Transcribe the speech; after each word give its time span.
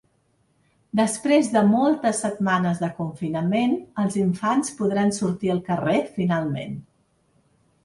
Després 0.99 1.49
de 1.55 1.61
moltes 1.73 2.21
setmanes 2.25 2.81
de 2.85 2.89
confinament, 3.03 3.77
els 4.05 4.19
infants 4.23 4.75
podran 4.81 5.15
sortir 5.21 5.55
al 5.57 5.63
carrer, 5.71 5.97
finalment. 6.19 6.77